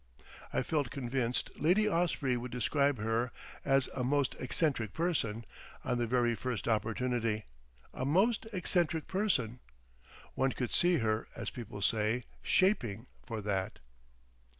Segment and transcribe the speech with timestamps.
[0.51, 3.31] I felt convinced Lady Osprey would describe her
[3.63, 5.45] as "a most eccentric person"
[5.83, 9.59] on the very first opportunity;—"a most eccentric person."
[10.33, 13.77] One could see her, as people say, "shaping" for that.